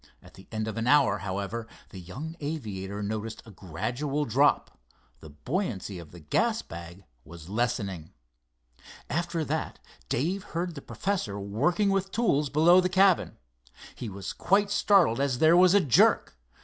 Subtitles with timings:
[0.23, 4.79] At the end of an hour, however, the young aviator noticed a gradual drop.
[5.19, 8.11] The buoyancy of the gas bag was lessening.
[9.11, 9.77] After that
[10.09, 13.37] Dave heard the professor working with tools below the cabin.
[13.93, 16.35] He was quite startled as there was a jerk.